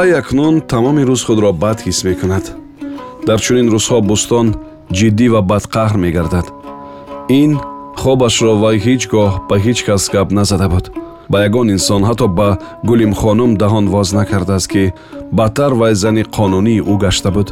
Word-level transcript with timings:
вай 0.00 0.14
акнун 0.14 0.60
тамоми 0.60 1.02
рӯз 1.08 1.22
худро 1.26 1.52
бад 1.52 1.78
ҳис 1.86 1.98
мекунад. 2.08 2.44
Дар 3.26 3.38
чунин 3.44 3.68
рӯзҳо 3.74 3.98
бӯстон 4.10 4.46
ҷиддӣ 4.98 5.26
ва 5.34 5.40
бадқаҳр 5.50 5.96
мегардад. 6.04 6.46
Ин 7.40 7.50
хобашро 8.00 8.52
вай 8.62 8.76
ҳеҷ 8.86 9.02
гоҳ 9.12 9.32
ба 9.48 9.56
ҳеҷ 9.64 9.78
кас 9.86 10.02
гап 10.14 10.28
назада 10.38 10.68
буд. 10.72 10.84
Ба 11.32 11.38
ягон 11.48 11.66
инсон 11.76 12.02
ҳатто 12.08 12.26
ба 12.38 12.48
гулимхонум 12.88 13.50
даҳон 13.62 13.86
воз 13.94 14.08
накардааст 14.18 14.68
ки 14.72 14.84
бадтар 15.38 15.72
вай 15.80 15.94
зани 16.02 16.22
қонунии 16.36 16.84
ӯ 16.92 16.94
гашта 17.04 17.30
буд. 17.36 17.48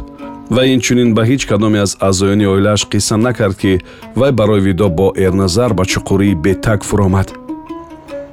Вай 0.55 0.67
инчунин 0.75 1.09
ба 1.17 1.23
ҳеҷ 1.29 1.41
кадоме 1.49 1.79
аз 1.85 1.91
аъзоёни 2.07 2.45
оилааш 2.53 2.81
қисса 2.91 3.15
накард 3.25 3.55
ки 3.61 3.73
вай 4.19 4.31
барои 4.39 4.61
видо 4.67 4.87
бо 4.97 5.07
эрназар 5.25 5.71
ба 5.77 5.83
чуқурии 5.91 6.39
бетак 6.45 6.81
фуромад. 6.89 7.27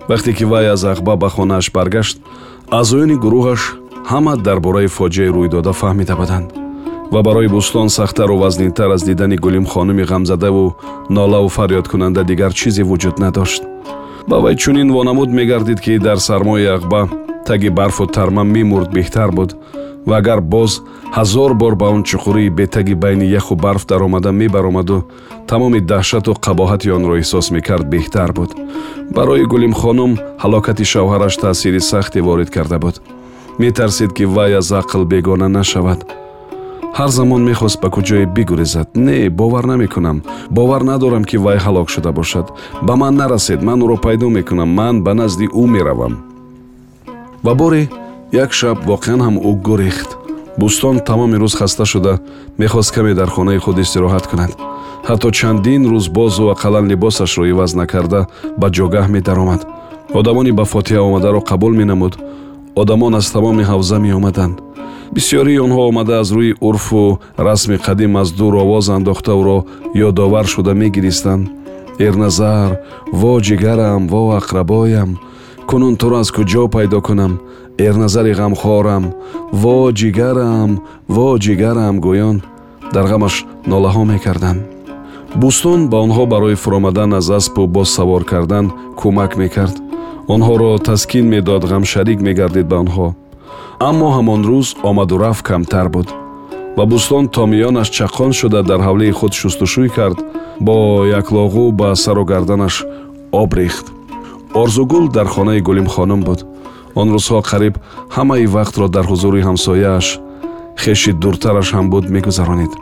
Вақте 0.09 0.31
ки 0.37 0.45
вай 0.53 0.65
аз 0.75 0.83
ағба 0.93 1.13
ба 1.23 1.29
хонааш 1.35 1.67
баргашт 1.77 2.17
аъзоёни 2.79 3.17
гурӯҳаш 3.25 3.63
ҳама 4.13 4.35
дар 4.47 4.59
бораи 4.67 4.89
фоҷиаи 4.97 5.35
рӯйдода 5.37 5.73
фаҳмида 5.81 6.15
буданд 6.21 6.49
ва 7.13 7.21
барои 7.27 7.49
бӯстон 7.55 7.89
сахттару 7.99 8.37
вазнинтар 8.43 8.91
аз 8.97 9.03
дидани 9.09 9.37
гулим 9.45 9.67
хонуми 9.73 10.05
ғамзадаву 10.13 10.75
нолаву 11.17 11.49
фарёдкунанда 11.57 12.23
дигар 12.31 12.53
чизе 12.61 12.83
вуҷуд 12.91 13.17
надошт. 13.25 13.63
Ба 14.29 14.37
вай 14.43 14.55
чунин 14.63 14.89
вонамуд 14.93 15.31
мегардид 15.39 15.81
ки 15.81 15.99
дар 15.99 16.19
сармои 16.29 16.67
ағба 16.77 17.01
таги 17.47 17.69
барфу 17.79 18.07
тарма 18.07 18.45
мемурд 18.45 18.91
беҳтар 18.97 19.31
буд 19.39 19.51
ва 20.09 20.17
агар 20.21 20.41
боз 20.41 20.73
ҳазор 21.17 21.55
бор 21.55 21.75
ба 21.81 21.87
он 21.95 22.03
чуқурии 22.11 22.55
бетаги 22.59 22.95
байни 22.95 23.27
яху 23.41 23.55
барф 23.55 23.87
даромада 23.87 24.31
мебаромаду 24.33 25.05
тамомидаҳшату 25.51 26.33
қабоҳати 26.47 26.89
онро 26.97 27.15
эҳсос 27.21 27.47
мекард 27.57 27.87
беҳтар 27.95 28.31
буд. 28.39 28.51
Барои 29.17 29.45
гулимхонум 29.53 30.13
ҳалокати 30.43 30.85
шавҳараш 30.93 31.35
таъсири 31.43 31.81
сахте 31.81 32.19
ворид 32.23 32.51
карда 32.51 32.79
буд 32.79 32.97
метарсед 33.59 34.13
ки 34.13 34.25
вай 34.25 34.55
аз 34.57 34.71
ақл 34.71 35.05
бегона 35.05 35.49
нашавад. 35.49 36.05
Ҳар 36.99 37.09
замон 37.09 37.45
мехост 37.45 37.81
ба 37.81 37.89
куҷое 37.89 38.27
бигурезад. 38.27 38.89
Не 38.97 39.31
бовар 39.31 39.65
намекунам. 39.65 40.23
Бовар 40.51 40.83
надорам 40.83 41.25
ки 41.25 41.37
вай 41.37 41.59
ҳалок 41.59 41.89
шуда 41.89 42.13
бошад. 42.13 42.47
Ба 42.83 42.97
ман 42.97 43.15
нарасед. 43.15 43.63
Ман 43.63 43.83
ӯро 43.83 43.97
пайдо 44.01 44.29
мекунам. 44.29 44.69
Ман 44.69 45.03
ба 45.03 45.15
назди 45.15 45.47
ӯ 45.47 45.67
меравам. 45.67 46.15
Ва 47.45 47.55
боре 47.55 47.89
як 48.33 48.53
шаб 48.53 48.79
воқеан 48.87 49.21
ҳам 49.27 49.37
ӯ 49.49 49.63
гурехт 49.63 50.11
бӯстон 50.59 51.05
тамоми 51.05 51.37
рӯз 51.37 51.55
хаста 51.57 51.85
шуда. 51.85 52.19
Мехост 52.59 52.93
каме 52.95 53.15
дар 53.15 53.29
хонаи 53.29 53.59
худ 53.59 53.79
истироҳат 53.79 54.27
кунад. 54.31 54.53
Ҳатто 55.09 55.31
чандин 55.31 55.83
рӯз 55.93 56.11
бозу 56.11 56.45
ақаллан 56.55 56.87
либосашро 56.91 57.45
иваз 57.53 57.75
накарда 57.75 58.27
ба 58.61 58.67
ҷогаҳ 58.71 59.09
медаромад. 59.09 59.61
Одамони 60.15 60.53
ба 60.53 60.65
фотиҳа 60.65 61.03
омадаро 61.09 61.41
қабул 61.51 61.73
менамуд 61.81 62.15
одамон 62.77 63.15
аз 63.15 63.31
тамоми 63.33 63.65
ҳавза 63.65 63.99
меомаданд. 63.99 64.57
Бисёрии 65.15 65.63
онҳо 65.67 65.83
омада 65.91 66.15
аз 66.23 66.29
рӯи 66.37 66.57
урфу 66.69 67.19
расми 67.47 67.77
қадим 67.87 68.13
аз 68.21 68.29
дур 68.39 68.55
овоз 68.63 68.89
андохта 68.97 69.33
ӯро 69.41 69.59
ёдовар 70.09 70.47
шуда 70.53 70.73
мегиристанд. 70.83 71.45
Эрназар 72.07 72.71
во 73.21 73.33
ҷигарам 73.47 74.03
во 74.13 74.23
ақрабоям 74.39 75.11
кунун 75.69 75.95
туро 76.01 76.17
аз 76.23 76.31
куҷо 76.37 76.69
пайдо 76.75 77.01
кунам? 77.01 77.33
Эрназари 77.87 78.33
ғамхорам 78.41 79.05
во 79.63 79.77
ҷигарам 79.99 80.71
во 81.09 81.29
ҷигарам 81.45 81.97
гӯён? 82.07 82.37
Дар 82.95 83.07
ғамаш 83.13 83.35
нолаҳо 83.71 84.03
мекарданд. 84.13 84.61
Бӯстон 85.41 85.81
ба 85.91 85.97
онҳо 86.05 86.25
барои 86.33 86.61
фуромадан 86.63 87.11
аз 87.19 87.27
аспу 87.39 87.67
боз 87.67 87.89
савор 87.97 88.23
кардан 88.25 88.67
кӯмак 89.01 89.33
мекард 89.43 89.77
онҳоро 90.35 90.79
таскин 90.79 91.27
медод 91.35 91.63
ғамшарик 91.71 92.19
мегардид 92.27 92.67
ба 92.71 92.77
онҳо. 92.83 93.09
Аммо 93.89 94.09
ҳамон 94.17 94.41
рӯз 94.51 94.69
омаду 94.89 95.17
рафт 95.23 95.43
камтар 95.49 95.89
буд. 95.95 96.09
Ва 96.77 96.85
бӯстон 96.91 97.25
то 97.35 97.43
миёнаш 97.53 97.89
чақон 97.97 98.33
шуда 98.39 98.61
дар 98.63 98.81
ҳавлии 98.87 99.17
худ 99.19 99.33
шустушӯй 99.41 99.89
кард 99.97 100.19
бо 100.67 100.77
яклоғу 101.21 101.65
ба 101.81 101.89
сару 101.95 102.25
гарданаш 102.25 102.75
об 103.33 103.55
рехт. 103.55 103.87
Орзугул 104.63 105.05
дар 105.17 105.27
хонаи 105.35 105.61
гулимхонум 105.61 106.21
буд. 106.29 106.41
Он 107.01 107.09
рӯзҳо 107.15 107.39
қариб 107.51 107.75
ҳамаи 108.17 108.47
вақтро 108.57 108.87
дар 108.89 109.05
ҳузури 109.11 109.47
ҳамсояаш 109.49 110.07
хеши 110.83 111.13
дуртараш 111.23 111.69
ҳам 111.77 111.87
буд 111.93 112.05
мегузаронид 112.15 112.73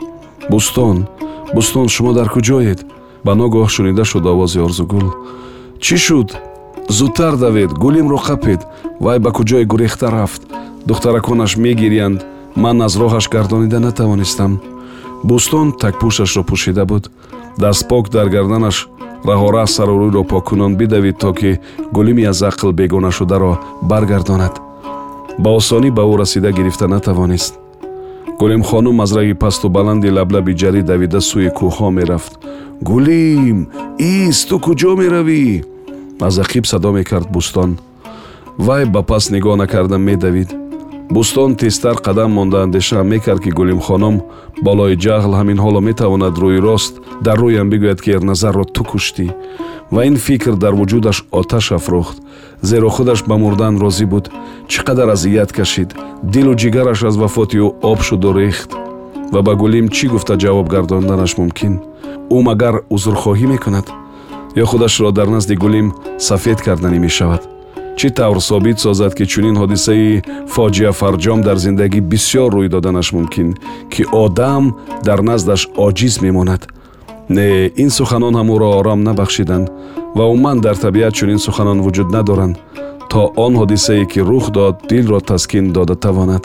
бӯстон 0.51 0.97
бӯстон 1.55 1.87
шумо 1.95 2.11
дар 2.13 2.27
куҷоед? 2.33 2.79
Ба 3.25 3.31
ногоҳ 3.41 3.67
шунида 3.75 4.03
шуд 4.11 4.25
овози 4.25 4.59
орзугул. 4.67 5.07
Чӣ 5.83 5.97
шуд 6.05 6.29
зудтар 6.89 7.37
давед 7.37 7.71
гулимро 7.73 8.17
қапед 8.17 8.61
вай 8.99 9.19
ба 9.19 9.31
куҷое 9.31 9.65
гурехта 9.65 10.11
рафт. 10.11 10.41
Духтараконаш 10.85 11.57
мегириянд 11.57 12.25
ман 12.55 12.81
аз 12.81 12.95
роҳаш 12.95 13.29
гардонида 13.29 13.79
натавонистам 13.79 14.61
бӯстон 15.23 15.67
такпӯшашро 15.81 16.43
пӯшида 16.43 16.85
буд. 16.85 17.09
Дастпок 17.57 18.09
дар 18.09 18.29
гарданаш 18.29 18.87
раҳора 19.25 19.65
сару 19.67 19.95
рӯйро 20.01 20.23
поккунон 20.23 20.75
бидавид 20.75 21.17
то 21.17 21.33
ки 21.33 21.59
гулими 21.91 22.23
аз 22.23 22.41
ақл 22.41 22.71
бегонашударо 22.71 23.59
баргардонад. 23.81 24.61
Ба 25.39 25.49
осонӣ 25.49 25.89
ба 25.91 26.01
ӯ 26.01 26.17
расида 26.17 26.51
гирифта 26.51 26.87
натавонист. 26.87 27.53
Гулим 28.39 28.63
хонум 28.63 29.01
аз 29.01 29.11
раги 29.13 29.33
пасту 29.33 29.69
баланди 29.69 30.09
лаблаби 30.09 30.53
ҷарӣ 30.53 30.81
давида 30.83 31.19
сӯи 31.29 31.49
кӯҳҳо 31.57 31.89
мерафт. 31.97 32.33
Гулим 32.81 33.67
ист 33.97 34.49
ту 34.49 34.59
куҷо 34.59 34.91
меравӣ 35.01 35.74
аз 36.21 36.39
ақиб 36.39 36.65
садо 36.65 36.91
мекард 36.91 37.27
бӯстон. 37.29 37.77
Вай 38.57 38.85
ба 38.85 39.01
пас 39.03 39.29
нигоҳ 39.29 39.57
накарда 39.57 39.97
медавид 39.97 40.49
бӯстон 41.09 41.55
тезтар 41.55 41.95
қадам 41.95 42.31
монда 42.33 42.63
андеша 42.63 43.03
мекард 43.03 43.41
ки 43.43 43.49
гулимхонум 43.49 44.21
болои 44.61 44.95
ҷаҳл 44.95 45.33
ҳамин 45.39 45.59
ҳоло 45.65 45.79
метавонад 45.89 46.35
рӯи 46.37 46.59
рост 46.67 46.93
дар 47.25 47.37
рӯям 47.37 47.67
бигӯяд 47.69 47.99
ки 48.01 48.09
эрназарро 48.11 48.63
ту 48.75 48.83
куштӣ. 48.83 49.27
Ва 49.91 50.05
ин 50.05 50.15
фикр 50.15 50.55
дар 50.63 50.73
вуҷудаш 50.73 51.17
оташ 51.31 51.71
афрохт. 51.71 52.17
Зеро 52.61 52.89
худаш 52.89 53.23
ба 53.29 53.35
мурдан 53.37 53.77
розӣ 53.83 54.05
буд. 54.05 54.25
Чӣ 54.67 54.79
қадар 54.87 55.09
азият 55.15 55.51
кашид? 55.51 55.89
Дилу 56.23 56.53
ҷигараш 56.61 57.03
аз 57.03 57.15
вафоти 57.17 57.57
ӯ 57.57 57.67
об 57.91 57.99
шуду 58.01 58.33
рехт. 58.33 58.69
Ва 59.33 59.41
ба 59.41 59.53
гулим 59.55 59.87
чӣ 59.95 60.05
гуфта 60.07 60.33
ҷавоб 60.43 60.67
гардонданаш 60.73 61.37
мумкин? 61.37 61.73
Ӯ 62.35 62.37
магар 62.47 62.75
узрхоҳӣ 62.89 63.47
мекунад 63.53 64.04
ё 64.55 64.65
худашро 64.65 65.11
дар 65.11 65.27
назди 65.27 65.55
гулим 65.55 65.93
сафед 66.19 66.61
карданӣ 66.61 66.99
мешавад. 66.99 67.41
Чӣ 67.97 68.09
тавр 68.09 68.39
собит 68.41 68.79
созад 68.79 69.13
ки 69.15 69.25
чунин 69.25 69.55
ҳодисаи 69.61 70.23
фоҷиафарҷом 70.53 71.39
дар 71.47 71.57
зиндагӣ 71.65 71.99
бисьёр 72.11 72.49
рӯй 72.55 72.67
доданаш 72.69 73.07
мумкин 73.13 73.49
ки 73.93 74.03
одам 74.23 74.63
дар 75.07 75.19
наздаш 75.29 75.61
оҷиз 75.87 76.15
мемонад? 76.25 76.61
Не 77.29 77.71
ин 77.83 77.89
суханон 77.89 78.33
ҳам 78.39 78.47
ӯро 78.55 78.67
ором 78.79 78.99
набахшиданд 79.03 79.67
ва 80.17 80.23
умуман 80.33 80.59
дар 80.65 80.75
табиат 80.85 81.13
чунин 81.19 81.39
суханон 81.39 81.79
вуҷуд 81.85 82.09
надоранд 82.15 82.55
то 83.09 83.19
он 83.35 83.53
ҳодисае 83.61 84.05
ки 84.11 84.19
рух 84.19 84.45
дод 84.57 84.75
дилро 84.89 85.19
таскин 85.19 85.65
дода 85.73 85.95
тавонад. 85.95 86.43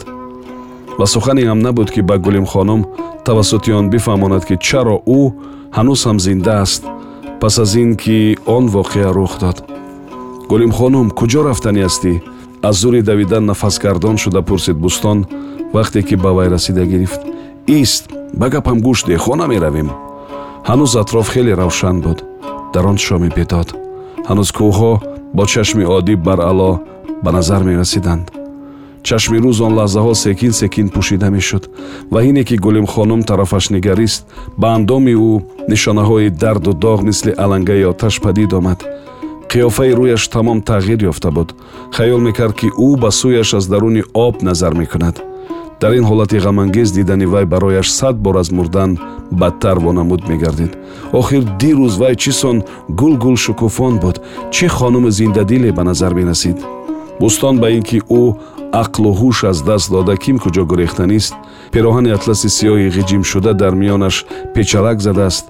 Ва 0.99 1.05
сухане 1.05 1.43
ҳам 1.49 1.59
набуд 1.59 1.91
ки 1.91 2.01
ба 2.01 2.17
гулимхонум 2.17 2.81
тавассути 3.25 3.71
он 3.79 3.89
бифаҳмонад 3.89 4.43
ки 4.45 4.55
чаро 4.67 4.97
ӯ 5.19 5.21
ҳанӯз 5.77 6.01
ҳам 6.07 6.17
зинда 6.25 6.53
аст 6.63 6.83
пас 7.41 7.59
аз 7.59 7.75
ин 7.75 7.95
ки 7.95 8.37
он 8.45 8.67
воқеа 8.67 9.11
рух 9.13 9.39
дод. 9.39 9.57
Гулимхонум 10.49 11.07
куҷо 11.09 11.41
рафтанӣ 11.43 11.81
ҳастӣ? 11.85 12.13
Аз 12.67 12.75
зури 12.81 13.01
давидан 13.01 13.45
нафасгардон 13.45 14.17
шуда 14.23 14.41
пурсид 14.41 14.77
бӯстон 14.83 15.19
вақте 15.73 15.99
ки 16.07 16.15
ба 16.15 16.31
вай 16.37 16.47
расида 16.49 16.85
гирифт. 16.85 17.21
Ист 17.67 18.03
ба 18.39 18.47
гапам 18.53 18.77
гӯш 18.85 18.99
деҳ 19.07 19.19
хона 19.25 19.45
меравем 19.47 19.89
ҳанӯз 20.69 20.93
атроф 21.01 21.27
хеле 21.33 21.53
равшан 21.61 21.97
буд. 22.05 22.19
Дар 22.73 22.85
он 22.91 22.97
шоми 22.97 23.29
бедод 23.37 23.69
ҳанӯз 24.29 24.49
кӯҳҳо 24.57 24.91
бо 25.35 25.43
чашми 25.51 25.85
оддӣ 25.97 26.15
баръало 26.25 26.71
ба 27.23 27.29
назар 27.37 27.61
мерасиданд 27.69 28.40
чашми 29.03 29.37
рӯз 29.43 29.61
он 29.65 29.73
лаҳзаҳо 29.79 30.13
секин 30.15 30.53
секин 30.61 30.87
пӯшида 30.89 31.29
мешуд 31.35 31.63
ва 32.11 32.19
ине 32.29 32.43
ки 32.43 32.55
гулимхонум 32.65 33.21
тарафаш 33.23 33.65
нигарист 33.75 34.21
ба 34.57 34.67
андоми 34.77 35.13
ӯ 35.29 35.33
нишонаҳои 35.71 36.29
дарду 36.41 36.71
доғ 36.83 36.99
мисли 37.09 37.31
алангаи 37.43 37.83
оташ 37.91 38.15
падид 38.25 38.53
омад. 38.53 38.79
Қиёфаи 39.51 39.91
рӯяш 39.99 40.23
тамом 40.33 40.59
тағйир 40.69 40.99
ёфта 41.11 41.29
буд. 41.31 41.49
Хаёл 41.95 42.21
мекард 42.27 42.55
ки 42.59 42.67
ӯ 42.87 42.89
ба 43.01 43.09
сӯяш 43.19 43.49
аз 43.57 43.65
даруни 43.67 44.03
об 44.13 44.41
назар 44.41 44.73
мекунад. 44.73 45.15
Дар 45.81 45.91
ин 45.99 46.05
ҳолати 46.09 46.37
ғамангез 46.45 46.89
дидани 46.93 47.25
вай 47.25 47.45
барояш 47.45 47.91
сад 47.91 48.15
бор 48.15 48.35
аз 48.35 48.51
мурдан 48.51 48.99
бадтар 49.31 49.77
вонамуд 49.79 50.29
мегардид. 50.29 50.77
Охир 51.11 51.43
дирӯз 51.61 51.97
вай 52.01 52.15
чӣ 52.15 52.31
сон 52.31 52.63
гул 52.99 53.17
гул 53.17 53.35
шукуфон 53.35 53.99
буд. 53.99 54.21
Чӣ 54.51 54.67
хонуми 54.67 55.11
зиндадиле 55.11 55.71
ба 55.71 55.83
назар 55.83 56.13
мерасид 56.13 56.57
бӯстон 57.21 57.59
ба 57.61 57.69
ин 57.69 57.83
ки 57.89 57.97
ӯ 58.09 58.35
ақлу 58.73 59.11
ҳуш 59.19 59.43
аз 59.51 59.63
даст 59.63 59.91
дода 59.91 60.15
ким 60.17 60.37
куҷо 60.39 60.63
гурехтанист 60.71 61.33
пироҳани 61.73 62.11
атласи 62.17 62.49
сиёҳи 62.57 62.93
ғиҷимшуда 62.97 63.51
дар 63.61 63.73
миёнаш 63.81 64.15
печалак 64.53 64.97
задааст 65.07 65.45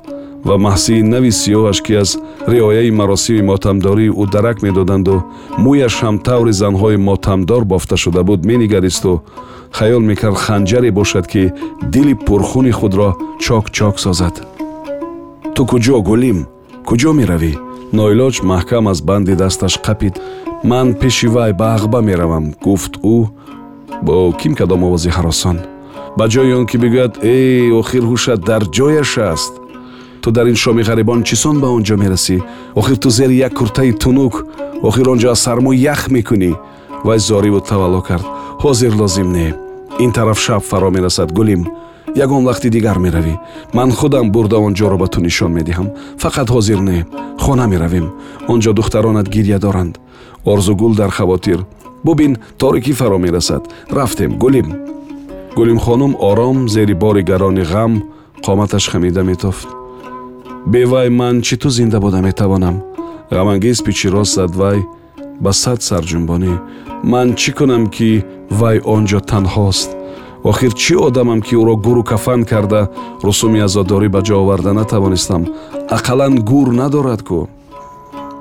ва 0.48 0.56
маҳсии 0.66 1.02
нави 1.14 1.32
сиёҳаш 1.42 1.80
ки 1.86 1.94
аз 2.04 2.10
риояи 2.54 2.92
маросими 3.00 3.42
мотамдории 3.52 4.14
ӯ 4.22 4.24
дарак 4.34 4.58
медоданду 4.66 5.16
мӯяш 5.64 5.96
ҳам 6.02 6.16
таври 6.28 6.54
занҳои 6.62 6.98
мотамдор 7.10 7.64
бофта 7.72 7.96
шуда 8.04 8.22
буд 8.24 8.40
менигаристу. 8.50 9.14
Хаёл 9.78 10.04
мекард 10.10 10.38
ханҷаре 10.46 10.92
бошад 11.00 11.26
ки 11.32 11.44
дили 11.94 12.14
пурхуни 12.26 12.72
худро 12.80 13.10
чок 13.46 13.66
чок 13.78 13.96
созад. 14.06 14.36
Ту 15.56 15.62
куҷо 15.72 15.98
гулим? 16.10 16.40
Куҷо 16.88 17.12
меравӣ 17.20 17.54
ноилоҷ 17.98 18.36
маҳкам 18.52 18.88
аз 18.92 19.00
банди 19.02 19.36
дасташ 19.36 19.74
қапид. 19.86 20.16
Ман 20.64 20.88
пеши 20.94 21.28
вай 21.28 21.52
ба 21.60 21.66
ағба 21.78 22.00
меравам 22.02 22.46
гуфт 22.66 22.94
ӯ 23.16 23.18
бо 24.06 24.14
ким 24.42 24.54
кадом 24.56 24.84
овози 24.84 25.10
ҳаросон. 25.18 25.58
Ба 26.18 26.26
ҷои 26.34 26.54
он 26.60 26.66
ки 26.70 26.78
бигӯяд 26.84 27.14
э 27.34 27.36
охир 27.82 28.04
ҳушат 28.12 28.40
дар 28.50 28.64
ҷояш 28.78 29.12
аст. 29.34 29.54
Ту 30.22 30.32
дар 30.32 30.46
ин 30.52 30.56
шоми 30.64 30.84
ғарибон 30.90 31.20
чӣ 31.28 31.36
сон 31.44 31.56
ба 31.64 31.68
он 31.76 31.84
ҷо 31.88 31.96
мерасӣ 32.04 32.38
охир 32.80 32.98
ту 33.04 33.10
зери 33.10 33.36
як 33.48 33.54
куртаи 33.60 33.92
тунук. 34.02 34.36
Охир 34.88 35.10
он 35.10 35.20
ҷо 35.22 35.28
аз 35.32 35.40
сармо 35.46 35.72
ях 35.74 36.02
мекунӣ 36.16 36.52
вай 37.04 37.20
зориву 37.20 37.60
тавалло 37.60 38.02
кард. 38.02 38.26
Ҳозир 38.64 38.94
лозим 39.02 39.30
не. 39.38 39.48
Ин 40.04 40.12
тараф 40.12 40.40
шаб 40.40 40.64
фаро 40.64 40.90
мерасад 40.92 41.30
гулим 41.38 41.62
ягон 42.16 42.44
вақти 42.46 42.70
дигар 42.70 42.98
меравӣ. 43.00 43.36
Ман 43.74 43.92
худам 43.92 44.32
бурда 44.32 44.58
он 44.58 44.74
ҷоро 44.74 44.98
ба 44.98 45.08
ту 45.08 45.22
нишон 45.22 45.52
медиҳам. 45.54 45.88
Фақат 46.18 46.48
ҳозир 46.56 46.80
не. 46.80 47.06
Хона 47.40 47.68
меравем. 47.68 48.12
Он 48.48 48.60
ҷо 48.60 48.74
духтаронат 48.74 49.28
гирья 49.30 49.60
доранд. 49.60 50.00
Орзугул 50.46 50.96
дар 50.96 51.10
хавотир. 51.10 51.66
Бубин 52.04 52.38
торикӣ 52.58 52.94
фаро 52.94 53.18
мерасад. 53.18 53.64
Рафтем 53.90 54.38
гулим. 54.38 54.68
Гулимхонум 55.56 56.16
ором 56.20 56.70
зери 56.70 56.94
бори 56.94 57.22
гарони 57.24 57.62
ғам 57.62 58.04
қоматаш 58.46 58.90
хамида 58.92 59.24
метофт. 59.24 59.68
Бевай 60.66 61.10
ман 61.10 61.42
чӣ 61.42 61.58
ту 61.58 61.70
зинда 61.70 62.00
буда 62.00 62.22
метавонам? 62.22 62.82
Ғамангез 63.32 63.84
пичирост 63.84 64.36
зад 64.36 64.56
вай 64.56 64.84
ба 65.40 65.54
сад 65.54 65.80
сарҷунбонӣ. 65.82 66.60
Ман 67.04 67.36
чӣ 67.36 67.52
кунам 67.58 67.88
ки 67.88 68.24
вай 68.50 68.80
он 68.80 69.06
ҷо 69.06 69.20
танҳост 69.20 70.01
охир 70.44 70.74
чӣ 70.74 70.96
одамам 71.08 71.42
ки 71.42 71.56
ӯро 71.56 71.76
гуру 71.86 72.04
кафан 72.04 72.46
карда 72.46 72.90
русуми 73.24 73.60
азодорӣ 73.68 74.10
ба 74.10 74.22
ҷо 74.28 74.36
оварда 74.44 74.72
натавонистам? 74.74 75.44
Ақаллан 75.98 76.34
гур 76.50 76.68
надорад 76.82 77.22
кӯ 77.28 77.40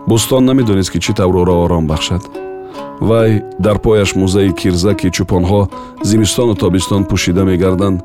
бӯстон 0.09 0.45
намедонист 0.49 0.91
ки 0.93 0.99
чӣ 1.05 1.13
тавр 1.19 1.37
ӯро 1.43 1.55
ором 1.65 1.87
бахшад. 1.87 2.23
Вай 3.01 3.43
дар 3.59 3.79
пояш 3.85 4.11
мӯзаи 4.21 4.53
кирза 4.61 4.93
ки 4.95 5.09
чӯпонҳо 5.17 5.63
зимистону 6.03 6.55
тобистон 6.55 7.03
пӯшида 7.11 7.43
мегарданд. 7.45 7.99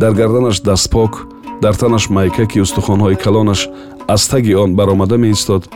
Дар 0.00 0.12
гарданаш 0.20 0.60
дастпок 0.60 1.12
дар 1.62 1.74
танаш 1.74 2.04
майка 2.10 2.46
ки 2.46 2.58
устухонҳои 2.64 3.16
калонаш 3.24 3.68
аз 4.08 4.28
таги 4.28 4.54
он 4.54 4.74
баромада 4.74 5.16
меистод. 5.18 5.68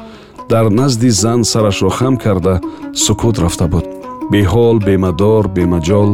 Дар 0.49 0.71
назди 0.71 1.11
зан 1.11 1.45
сарашро 1.45 1.91
хам 1.91 2.17
карда 2.17 2.61
сукут 2.95 3.39
рафта 3.39 3.67
буд. 3.69 3.85
Беҳол 4.33 4.79
бемадор 4.79 5.49
бемаҷол 5.49 6.11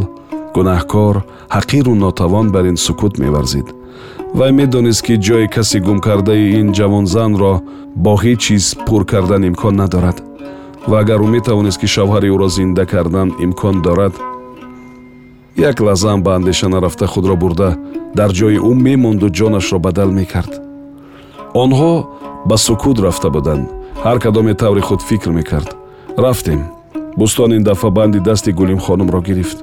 гунаҳкор 0.55 1.15
ҳақиру 1.57 1.93
нотавон 2.03 2.47
бар 2.55 2.65
ин 2.71 2.77
сукут 2.87 3.15
меварзид. 3.23 3.67
Вай 4.39 4.53
медонист 4.59 5.03
ки 5.07 5.15
ҷои 5.27 5.47
каси 5.55 5.79
гумкардаи 5.87 6.45
ин 6.61 6.69
ҷавонзанро 6.79 7.55
бо 8.05 8.13
ҳеҷ 8.23 8.39
чиз 8.45 8.65
пур 8.87 9.03
кардан 9.13 9.43
имкон 9.51 9.75
надорад. 9.83 10.19
Ва 10.91 10.97
агар 11.03 11.21
ӯ 11.27 11.29
метавонист 11.37 11.79
ки 11.81 11.87
шавҳари 11.95 12.29
ӯро 12.35 12.49
зинда 12.57 12.85
кардан 12.93 13.29
имкон 13.45 13.77
дорад 13.87 14.15
як 15.71 15.77
лаҳзаам 15.87 16.21
ба 16.23 16.31
андеша 16.39 16.69
нарафта 16.69 17.07
худро 17.13 17.37
бурда 17.43 17.71
дар 18.19 18.31
ҷои 18.39 18.59
ӯ 18.71 18.73
мемонду 18.87 19.27
ҷонашро 19.39 19.79
бадал 19.87 20.11
мекард. 20.19 20.53
Онҳо 21.63 21.93
ба 22.49 22.57
сукут 22.67 22.99
рафта 23.05 23.29
буданд. 23.37 23.67
Ҳар 24.05 24.19
кадоме 24.25 24.55
таври 24.55 24.83
худ 24.89 25.01
фикр 25.09 25.31
мекард. 25.39 25.71
Рафтем. 26.25 26.61
Бӯстон 27.19 27.51
ин 27.57 27.63
дафъа 27.69 27.91
банди 27.91 28.21
дасти 28.29 28.51
гулимхонумро 28.59 29.21
гирифт 29.29 29.59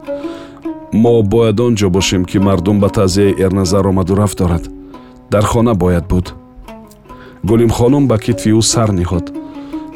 мо 0.94 1.24
бояд 1.24 1.60
он 1.60 1.76
ҷо 1.76 1.90
бошем 1.90 2.26
ки 2.26 2.38
мардум 2.38 2.80
ба 2.80 2.90
таъзияи 2.90 3.36
эрназар 3.44 3.88
омаду 3.88 4.16
рафт 4.16 4.38
дорад. 4.38 4.70
Дар 5.32 5.44
хона 5.44 5.74
бояд 5.74 6.08
буд. 6.08 6.34
Гулимхонум 7.44 8.08
ба 8.08 8.18
китфи 8.18 8.50
ӯ 8.50 8.62
сар 8.62 8.90
ниҳод 8.92 9.26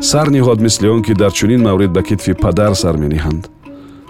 сар 0.01 0.27
ниҳод 0.29 0.59
мисли 0.61 0.87
он 0.87 1.01
ки 1.01 1.13
дар 1.13 1.31
чунин 1.31 1.61
маврид 1.63 1.91
ба 1.91 2.01
китфи 2.03 2.33
падар 2.33 2.75
сар 2.75 2.95
мениҳанд 2.97 3.49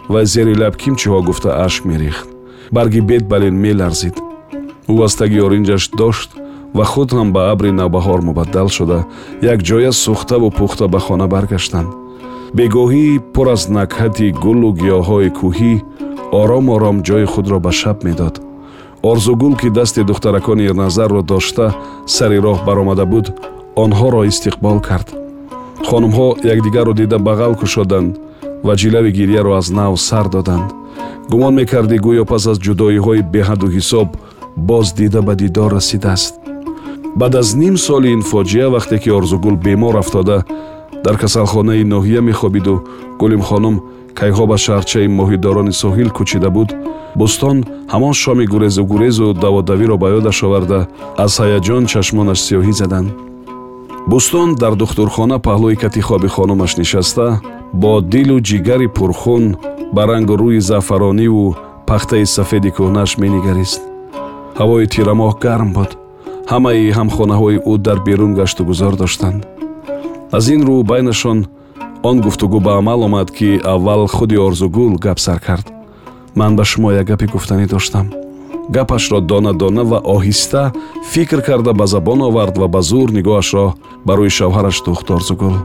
вай 0.10 0.26
зери 0.26 0.56
лаб 0.56 0.76
кимчиҳо 0.76 1.22
гуфта 1.24 1.50
ашк 1.66 1.86
мерехт. 1.86 2.28
Барги 2.72 3.02
бед 3.02 3.24
балин 3.28 3.56
меларзид. 3.56 4.16
Ӯ 4.88 5.04
аз 5.06 5.16
таги 5.16 5.40
оринҷаш 5.46 5.84
дошт 5.98 6.30
ва 6.74 6.86
худ 6.86 7.10
ҳам 7.14 7.32
ба 7.36 7.52
абри 7.52 7.72
навбаҳор 7.72 8.22
мубаддал 8.22 8.68
шуда. 8.78 9.00
Якҷоя 9.54 9.92
сӯхтаву 10.04 10.50
пухта 10.58 10.88
ба 10.88 11.00
хона 11.00 11.28
баргаштанд. 11.28 11.90
Бегоҳӣ 12.58 13.20
пур 13.34 13.48
аз 13.56 13.64
накҳати 13.78 14.28
гулу 14.44 14.70
гиёҳҳои 14.82 15.30
кӯҳӣ 15.40 15.74
ором 16.42 16.66
ором 16.76 16.98
ҷои 17.08 17.26
худро 17.34 17.60
ба 17.60 17.72
шаб 17.72 18.04
медод. 18.04 18.36
Орзугул 19.04 19.56
ки 19.56 19.70
дасти 19.70 20.02
духтаракони 20.04 20.64
ирназарро 20.70 21.22
дошта 21.22 21.66
сари 22.16 22.38
роҳ 22.46 22.58
баромада 22.68 23.06
буд 23.06 23.26
онҳоро 23.84 24.22
истиқбол 24.32 24.78
кард. 24.88 25.08
Хонумҳо 25.88 26.28
якдигарро 26.54 26.94
дида 26.94 27.18
бағал 27.28 27.54
кушоданд 27.62 28.12
ва 28.66 28.74
ҷилави 28.82 29.12
гирьяро 29.18 29.52
аз 29.60 29.68
нав 29.70 30.00
сар 30.08 30.26
доданд. 30.36 30.68
Гумон 31.32 31.54
мекардӣ 31.60 31.98
гӯё 32.06 32.24
пас 32.32 32.44
аз 32.52 32.58
ҷудоиҳои 32.66 33.22
беҳаду 33.34 33.68
ҳисоб 33.76 34.08
боз 34.70 34.88
дида 35.00 35.22
ба 35.28 35.34
дидор 35.36 35.70
расидааст. 35.78 36.34
Баъд 37.20 37.36
аз 37.36 37.50
ним 37.62 37.76
соли 37.78 38.10
ин 38.16 38.22
фоҷиа 38.32 38.68
вақте 38.76 38.96
ки 39.04 39.10
орзугул 39.20 39.56
бемор 39.66 39.96
афтода 39.96 40.38
дар 41.06 41.16
касалхонаи 41.18 41.84
ноҳия 41.94 42.22
мехобиду 42.22 42.76
гулимхонум 43.20 43.76
кайҳо 44.20 44.44
ба 44.52 44.58
шаҳрчаи 44.66 45.08
моҳидорони 45.20 45.74
соҳил 45.82 46.10
кӯчида 46.18 46.50
буд 46.58 46.70
бӯстон 47.20 47.58
ҳамон 47.94 48.14
шоми 48.24 48.46
гурезу 48.54 48.82
гурезу 48.92 49.28
даводавиро 49.44 49.96
ба 50.04 50.08
ёдаш 50.18 50.40
оварда 50.48 50.80
аз 51.24 51.34
ҳаяҷон 51.42 51.84
чашмонаш 51.92 52.40
сиёҳӣ 52.48 52.74
заданд. 52.82 53.10
Бӯстон 54.12 54.50
дар 54.62 54.74
духтурхона 54.82 55.38
паҳлӯи 55.48 55.76
катихоби 55.84 56.30
хонумаш 56.36 56.72
нишаста 56.82 57.28
бо 57.82 57.92
дилу 58.14 58.38
ҷигари 58.50 58.88
пурхун 58.98 59.44
ба 59.96 60.02
рангу 60.10 60.36
рӯи 60.42 60.60
заъфарониву 60.70 61.56
пахтаи 61.90 62.26
сафеди 62.36 62.70
кӯҳнаш 62.78 63.12
менигарист 63.22 63.82
ҳавои 64.60 64.86
тирамоҳ 64.94 65.32
гарм 65.46 65.70
буд. 65.78 65.92
Ҳамаи 66.52 66.94
ҳамхонаҳои 66.98 67.58
ӯ 67.72 67.74
дар 67.86 67.98
берун 68.08 68.32
гашту 68.40 68.62
гузор 68.70 68.94
доштанд. 69.02 69.40
Аз 70.38 70.46
ин 70.54 70.62
рӯ 70.68 70.76
байнашон 70.92 71.40
он 72.04 72.22
гуфтугӯ 72.22 72.60
ба 72.60 72.78
амал 72.78 73.04
омад 73.04 73.32
ки 73.32 73.62
аввал 73.64 74.08
худи 74.08 74.36
орзугул 74.36 74.98
гап 74.98 75.20
сар 75.20 75.40
кард. 75.40 75.68
Ман 76.36 76.56
ба 76.56 76.64
шумо 76.66 76.92
як 76.92 77.08
гапе 77.08 77.28
гуфтанӣ 77.28 77.66
доштам. 77.68 78.12
Гапашро 78.70 79.20
дона 79.22 79.54
дона 79.54 79.84
ва 79.84 80.00
оҳиста 80.16 80.74
фикр 81.12 81.42
карда 81.42 81.74
ба 81.74 81.88
забон 81.88 82.22
овард 82.22 82.58
ва 82.58 82.68
ба 82.68 82.82
зур 82.82 83.10
нигоҳашро 83.12 83.74
ба 84.06 84.14
рӯи 84.18 84.30
шавҳараш 84.38 84.84
духт 84.86 85.12
орзугул. 85.12 85.56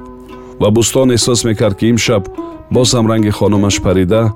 Ва 0.61 0.69
бӯстон 0.77 1.09
эҳсос 1.17 1.45
мекард 1.45 1.77
ки 1.79 1.87
имшаб 1.87 2.23
боз 2.71 2.95
ҳам 2.95 3.07
ранги 3.11 3.31
хонумаш 3.31 3.77
парида 3.83 4.33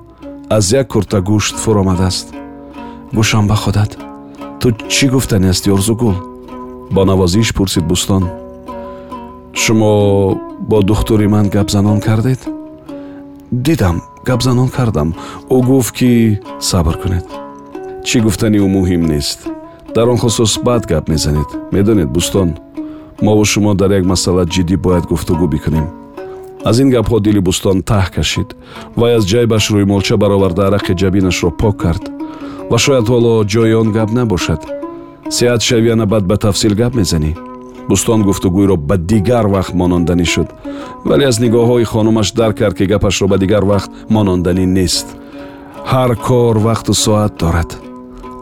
аз 0.49 0.71
як 0.71 0.87
курта 0.87 1.19
гӯшт 1.29 1.55
фуромадааст 1.63 2.27
гӯшам 3.13 3.47
ба 3.47 3.55
худат. 3.55 3.91
Ту 4.59 4.67
чӣ 4.93 5.05
гуфтанеастӣ 5.13 5.69
орзугул? 5.75 6.15
Бо 6.91 7.05
навозиш 7.05 7.53
пурсид 7.53 7.85
бӯстон 7.91 8.42
шумо 9.53 10.35
бо 10.59 10.81
духтури 10.81 11.27
ман 11.27 11.49
гап 11.49 11.69
занон 11.71 11.99
кардед? 12.01 12.39
Дидам 13.51 14.01
гапзанон 14.25 14.69
кардам. 14.69 15.13
Ӯ 15.49 15.57
гуфт 15.67 15.93
ки 15.97 16.39
сабр 16.59 16.95
кунед. 17.01 17.25
Чӣ 18.03 18.21
гуфтани 18.21 18.57
ӯ 18.57 18.67
муҳим 18.67 19.03
нест? 19.11 19.39
Дар 19.95 20.07
он 20.07 20.17
хусус 20.17 20.59
баъд 20.65 20.85
гап 20.85 21.07
мезанед. 21.07 21.49
Медонед 21.71 22.09
бӯстон. 22.09 22.49
Мо 23.21 23.35
ву 23.37 23.45
шумо 23.45 23.73
дар 23.73 23.91
як 23.91 24.05
масъала 24.05 24.45
ҷиддӣ 24.45 24.75
бояд 24.77 25.05
гуфтугӯ 25.05 25.47
бикунем. 25.47 25.87
Аз 26.65 26.79
ин 26.79 26.89
гапҳо 26.89 27.19
дили 27.19 27.41
бӯстон 27.47 27.77
таҳ 27.89 28.05
кашид 28.15 28.49
вай 28.99 29.15
аз 29.17 29.23
ҷайбаш 29.31 29.65
рӯймолча 29.73 30.15
бароварда 30.17 30.61
арақи 30.67 30.93
ҷабинашро 31.01 31.49
пок 31.61 31.75
кард. 31.83 32.03
Ва 32.71 32.77
шояд 32.77 33.05
ҳоло 33.11 33.33
ҷои 33.53 33.73
он 33.81 33.91
гап 33.97 34.09
набошад. 34.17 34.61
Сеҳат 35.35 35.61
шавӣ 35.67 35.89
ана 35.95 36.05
баъд 36.05 36.23
ба 36.29 36.35
тафсил 36.37 36.73
гап 36.81 36.93
мезанӣ 36.95 37.31
бӯстон 37.89 38.21
гуфтугӯйро 38.27 38.75
ба 38.89 38.95
дигар 38.97 39.45
вақт 39.55 39.73
мононданӣ 39.79 40.25
шуд. 40.33 40.49
Вале 41.07 41.25
аз 41.31 41.37
нигоҳҳои 41.43 41.85
хонумаш 41.91 42.31
дарк 42.39 42.57
кард 42.59 42.75
ки 42.77 42.85
гапашро 42.91 43.27
ба 43.27 43.37
дигар 43.43 43.63
вақт 43.71 43.89
мононданӣ 44.15 44.65
нест. 44.77 45.07
Ҳар 45.91 46.11
кор 46.27 46.55
вақту 46.67 46.93
соат 46.93 47.33
дорад. 47.41 47.69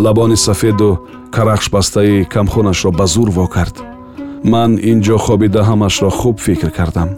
Лабони 0.03 0.37
сафеду 0.45 0.89
карахшбастаи 1.35 2.25
камхунашро 2.33 2.91
ба 2.91 3.05
зур 3.13 3.29
во 3.37 3.47
кард. 3.47 3.75
Ман 4.43 4.71
ин 4.91 4.99
ҷо 5.05 5.17
хобида 5.25 5.61
ҳамашро 5.69 6.09
хуб 6.09 6.35
фикр 6.39 6.69
кардам. 6.77 7.09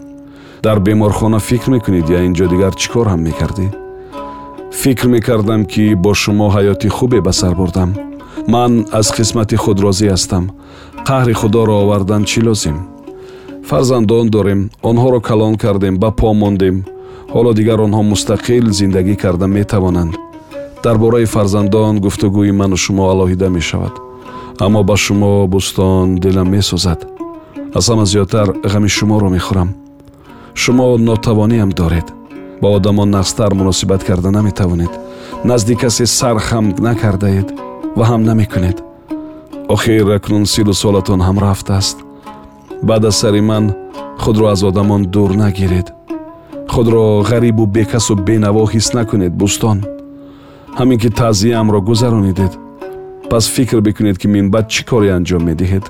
Дар 0.62 0.78
беморхона 0.80 1.38
фикр 1.38 1.70
мекунед 1.70 2.08
я 2.08 2.20
ин 2.26 2.34
ҷо 2.38 2.46
дигар 2.52 2.74
чӣ 2.80 2.88
кор 2.92 3.06
ҳам 3.12 3.20
мекардӣ? 3.28 3.66
Фикр 4.80 5.06
мекардам 5.08 5.64
ки 5.72 5.94
бо 5.94 6.14
шумо 6.14 6.46
ҳаёти 6.54 6.88
хубе 6.88 7.20
ба 7.20 7.32
сар 7.32 7.54
бурдам. 7.54 7.90
Ман 8.48 8.86
аз 8.92 9.06
қисмати 9.16 9.56
худ 9.56 9.78
розӣ 9.80 10.06
ҳастам 10.14 10.44
қаҳри 11.08 11.34
худоро 11.40 11.74
овардан 11.82 12.22
чӣ 12.30 12.40
лозим? 12.46 12.78
Фарзандон 13.68 14.26
дорем 14.36 14.60
онҳоро 14.90 15.20
калон 15.28 15.54
кардем 15.62 15.94
ба 16.02 16.10
по 16.20 16.28
мондем. 16.42 16.76
Ҳоло 17.34 17.50
дигар 17.58 17.78
онҳо 17.86 18.02
мустақил 18.12 18.64
зиндагӣ 18.78 19.14
карда 19.22 19.46
метавонанд. 19.58 20.14
Дар 20.84 20.96
бораи 21.02 21.26
фарзандон 21.34 21.94
гуфтугӯи 22.04 22.52
ману 22.60 22.76
шумо 22.84 23.04
алоҳида 23.12 23.48
мешавад. 23.56 23.94
Аммо 24.64 24.80
ба 24.88 24.96
шумо 25.04 25.30
бӯстон 25.54 26.06
дилам 26.22 26.48
месӯзад 26.54 27.00
аз 27.78 27.84
ҳама 27.90 28.04
зиёдтар 28.12 28.48
ғами 28.72 28.88
шуморо 28.96 29.28
мехӯрам. 29.36 29.68
Шумо 30.62 30.86
нотавониам 31.08 31.70
доред. 31.80 32.06
Ба 32.62 32.68
одамон 32.76 33.08
нақстар 33.16 33.50
муносибат 33.54 34.02
карда 34.08 34.30
наметавонед. 34.30 34.92
Назди 35.44 35.74
касе 35.82 36.06
сар 36.06 36.36
хам 36.38 36.64
накардаед 36.86 37.48
ва 37.96 38.04
ҳам 38.10 38.22
намекунед 38.30 38.78
охир 39.68 40.10
акнун 40.10 40.46
силу 40.46 40.74
солатон 40.74 41.20
ҳам 41.20 41.38
рафтааст. 41.38 41.98
Баъд 42.82 43.04
аз 43.04 43.16
сари 43.16 43.40
ман 43.40 43.74
худро 44.18 44.46
аз 44.46 44.62
одамон 44.62 45.02
дур 45.04 45.30
нагиред. 45.30 45.92
Худро 46.68 47.22
ғарибу 47.30 47.66
бекасу 47.66 48.14
бенаво 48.16 48.66
ҳис 48.66 48.94
накунед 48.94 49.32
бӯстон. 49.32 49.78
Ҳамин 50.78 50.98
ки 50.98 51.10
таъзияамро 51.10 51.80
гузаронидед 51.80 52.52
пас 53.30 53.44
фикр 53.48 53.80
бикунед 53.80 54.18
ки 54.18 54.26
минбаъд 54.28 54.66
чӣ 54.68 54.82
коре 54.84 55.10
анҷом 55.16 55.42
медиҳед? 55.48 55.84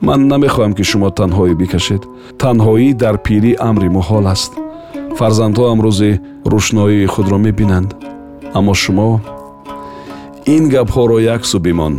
Ман 0.00 0.20
намехоҳам 0.32 0.72
ки 0.74 0.84
шумо 0.90 1.10
танҳоӣ 1.18 1.54
бикашед. 1.62 2.02
Танҳоӣ 2.42 2.94
дар 3.02 3.16
пирӣ 3.24 3.52
амри 3.68 3.88
муҳол 3.96 4.26
аст. 4.34 4.52
Фарзандҳоам 5.18 5.78
рӯзи 5.86 6.12
рӯшноии 6.52 7.06
худро 7.14 7.38
мебинанд. 7.46 7.90
Аммо 8.58 8.74
шумо 8.82 9.20
ин 10.54 10.64
гапҳоро 10.74 11.18
як 11.34 11.42
су 11.50 11.58
бимон 11.66 11.94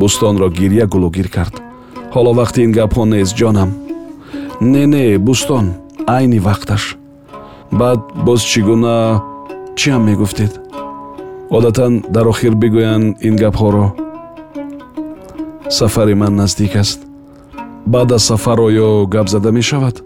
бӯстонро 0.00 0.48
гирья 0.58 0.86
гулӯгир 0.92 1.28
кард. 1.36 1.54
Ҳоло 2.14 2.30
вақти 2.40 2.58
ин 2.66 2.72
гапҳо 2.78 3.04
нест 3.12 3.34
ҷонам. 3.38 3.70
Не 4.72 4.84
не 4.92 5.04
бӯстон 5.26 5.66
айни 6.16 6.38
вақташ. 6.48 6.84
Баъд 7.80 8.00
боз 8.26 8.40
чӣ 8.50 8.60
гуна 8.68 8.96
чиам 9.78 10.02
мегуфтед? 10.08 10.52
Одатан 11.56 11.92
дар 12.14 12.26
охир 12.32 12.54
бигӯянд 12.62 13.16
ин 13.28 13.34
гапҳоро. 13.42 13.86
Сафари 15.78 16.14
ман 16.14 16.34
наздик 16.40 16.76
аст. 16.82 17.00
Баъд 17.86 18.12
аз 18.16 18.22
сафар 18.30 18.58
оё 18.68 19.06
гап 19.14 19.26
зада 19.28 19.50
мешавад? 19.52 19.96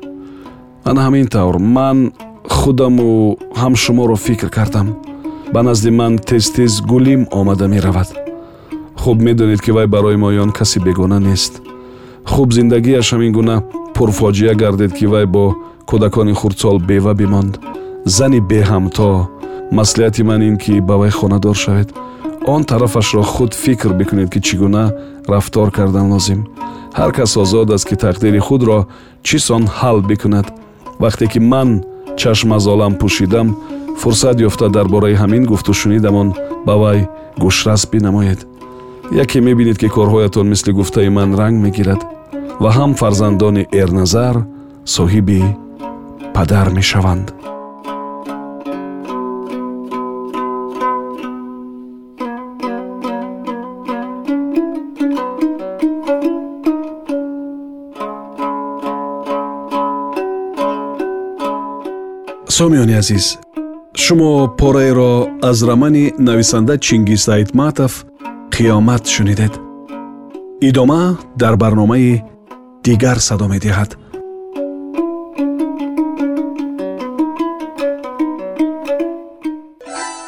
Ана 0.84 1.00
ҳамин 1.06 1.26
тавр 1.34 1.56
ман 1.76 1.98
худаму 2.56 3.36
ҳам 3.60 3.74
шуморо 3.82 4.16
фикр 4.16 4.48
кардам. 4.56 4.88
Ба 5.52 5.60
назди 5.62 5.90
ман 5.90 6.18
тез 6.18 6.44
тез 6.56 6.72
гулим 6.80 7.22
омада 7.30 7.68
меравад 7.68 8.31
хуб 9.02 9.20
медонед 9.20 9.60
ки 9.60 9.70
вай 9.70 9.86
барои 9.86 10.16
моён 10.16 10.52
каси 10.52 10.78
бегона 10.78 11.18
нест. 11.18 11.60
Хуб 12.24 12.52
зиндагиаш 12.52 13.12
ҳамин 13.12 13.32
гуна 13.32 13.56
пурфоҷиа 13.94 14.54
гардед 14.54 14.92
ки 14.94 15.06
вай 15.06 15.26
бо 15.26 15.56
кӯдакони 15.88 16.32
хурдсол 16.32 16.78
бева 16.78 17.14
бимонд. 17.14 17.58
Зани 18.04 18.40
беҳамто 18.40 19.28
маслиҳати 19.72 20.22
ман 20.22 20.42
ин 20.42 20.56
ки 20.56 20.80
ба 20.80 20.94
вай 20.98 21.10
хонадор 21.10 21.56
шавед. 21.56 21.88
Он 22.46 22.64
тарафашро 22.64 23.22
худ 23.22 23.54
фикр 23.54 23.92
бикунед 23.92 24.30
ки 24.30 24.40
чӣ 24.40 24.56
гуна 24.56 24.84
рафтор 25.28 25.70
кардан 25.72 26.12
лозим. 26.12 26.46
Ҳар 26.98 27.10
кас 27.12 27.36
озод 27.36 27.70
аст 27.70 27.88
ки 27.88 27.94
тақдири 27.94 28.38
худро 28.38 28.86
чӣ 29.26 29.38
сон 29.38 29.62
ҳал 29.78 29.98
бикунад. 30.10 30.46
Вақте 31.00 31.26
ки 31.32 31.40
ман 31.40 31.82
чашм 32.16 32.52
аз 32.52 32.66
олам 32.66 32.94
пӯшидам 33.00 33.48
фурсат 34.00 34.36
ёфта 34.48 34.68
дар 34.68 34.86
бораи 34.94 35.14
ҳамин 35.22 35.44
гуфту 35.50 35.72
шунидамон 35.74 36.28
ба 36.66 36.74
вай 36.82 37.08
гӯшрас 37.42 37.82
бинамоед 37.92 38.51
яке 39.12 39.40
мебинед 39.40 39.78
ки 39.78 39.88
корҳоятон 39.88 40.48
мисли 40.48 40.72
гуфтаи 40.72 41.08
ман 41.08 41.34
ранг 41.34 41.56
мегирад 41.64 42.00
ва 42.62 42.70
ҳам 42.76 42.92
фарзандони 43.00 43.68
эрназар 43.72 44.36
соҳиби 44.94 45.42
падар 46.34 46.68
мешаванд. 46.78 47.26
Сомиёни 62.56 62.94
азиз 63.02 63.26
шумо 64.02 64.30
пораеро 64.58 65.12
аз 65.42 65.58
рамани 65.68 66.04
нависанда 66.18 66.74
чингиз 66.78 67.28
айтматов 67.28 67.92
қиёмат 68.54 69.04
шунидед 69.14 69.52
идома 70.68 71.02
дар 71.40 71.54
барномаи 71.62 72.22
дигар 72.84 73.18
садо 73.28 73.46
медиҳад 73.54 73.90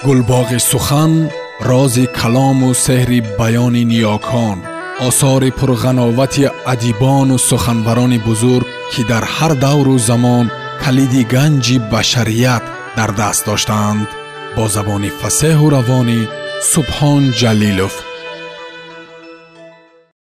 гулбоғи 0.07 0.59
сухан 0.71 1.13
рози 1.71 2.05
калому 2.19 2.71
сеҳри 2.87 3.21
баёни 3.39 3.83
ниёкон 3.93 4.59
осори 5.09 5.51
пурғановати 5.59 6.45
адибону 6.73 7.37
суханбарони 7.49 8.19
бузург 8.27 8.67
ки 8.93 9.03
дар 9.11 9.25
ҳар 9.35 9.53
давру 9.65 9.97
замон 10.09 10.47
калиди 10.85 11.23
ганҷи 11.35 11.77
башарият 11.93 12.65
дар 12.99 13.11
даст 13.21 13.43
доштаанд 13.49 14.09
бо 14.57 14.65
забони 14.77 15.11
фасеҳу 15.21 15.67
равонӣ 15.77 16.21
субҳон 16.73 17.23
ҷалилов 17.41 17.95